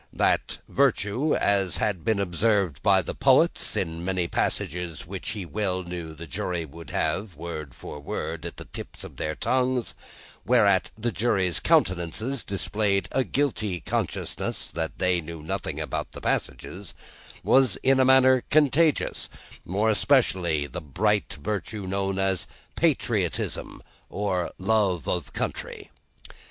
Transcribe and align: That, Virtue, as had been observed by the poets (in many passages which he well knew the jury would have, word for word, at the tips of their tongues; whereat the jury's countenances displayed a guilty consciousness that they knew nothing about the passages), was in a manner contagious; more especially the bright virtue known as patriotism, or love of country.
That, 0.13 0.57
Virtue, 0.67 1.35
as 1.35 1.77
had 1.77 2.03
been 2.03 2.19
observed 2.19 2.81
by 2.81 3.03
the 3.03 3.13
poets 3.13 3.75
(in 3.75 4.03
many 4.03 4.27
passages 4.27 5.05
which 5.05 5.29
he 5.33 5.45
well 5.45 5.83
knew 5.83 6.15
the 6.15 6.25
jury 6.25 6.65
would 6.65 6.89
have, 6.89 7.35
word 7.35 7.75
for 7.75 7.99
word, 7.99 8.43
at 8.47 8.57
the 8.57 8.65
tips 8.65 9.03
of 9.03 9.17
their 9.17 9.35
tongues; 9.35 9.93
whereat 10.43 10.89
the 10.97 11.11
jury's 11.11 11.59
countenances 11.59 12.43
displayed 12.43 13.09
a 13.11 13.23
guilty 13.23 13.79
consciousness 13.79 14.71
that 14.71 14.97
they 14.97 15.21
knew 15.21 15.43
nothing 15.43 15.79
about 15.79 16.13
the 16.13 16.21
passages), 16.21 16.95
was 17.43 17.75
in 17.83 17.99
a 17.99 18.03
manner 18.05 18.41
contagious; 18.49 19.29
more 19.65 19.91
especially 19.91 20.65
the 20.65 20.81
bright 20.81 21.33
virtue 21.39 21.85
known 21.85 22.17
as 22.17 22.47
patriotism, 22.75 23.83
or 24.09 24.49
love 24.57 25.07
of 25.07 25.31
country. 25.31 25.91